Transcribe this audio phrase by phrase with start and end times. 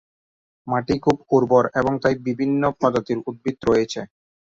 [0.67, 4.01] মাটি খুব উর্বর এবং তাই বিভিন্ন প্রজাতির উদ্ভিদ রয়েছে।